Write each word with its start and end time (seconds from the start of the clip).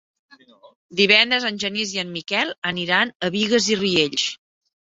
Divendres 0.99 1.45
en 1.51 1.59
Genís 1.65 1.93
i 1.99 2.03
en 2.05 2.11
Miquel 2.17 2.55
aniran 2.73 3.15
a 3.29 3.33
Bigues 3.39 3.71
i 3.77 3.81
Riells. 3.85 4.29